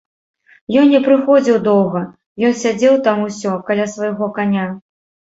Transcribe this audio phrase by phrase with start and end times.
[0.83, 1.99] Ён не прыходзіў доўга,
[2.49, 4.65] ён сядзеў там усё, каля свайго каня.